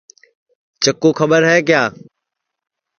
[0.83, 1.83] چکُُو کھٻر ہے کیا